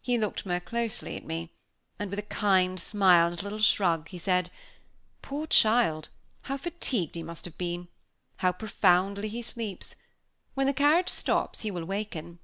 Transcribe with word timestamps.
He 0.00 0.18
looked 0.18 0.46
more 0.46 0.60
closely 0.60 1.16
at 1.16 1.24
me, 1.24 1.52
and 1.98 2.10
with 2.10 2.18
a 2.20 2.30
kind 2.30 2.78
smile, 2.78 3.26
and 3.26 3.40
a 3.40 3.42
little 3.42 3.58
shrug, 3.58 4.06
he 4.06 4.16
said, 4.16 4.50
"Poor 5.20 5.48
child! 5.48 6.10
how 6.42 6.56
fatigued 6.58 7.16
he 7.16 7.24
must 7.24 7.44
have 7.44 7.58
been 7.58 7.88
how 8.36 8.52
profoundly 8.52 9.26
he 9.26 9.42
sleeps! 9.42 9.96
when 10.54 10.68
the 10.68 10.72
carriage 10.72 11.08
stops 11.08 11.62
he 11.62 11.72
will 11.72 11.84
waken." 11.86 12.38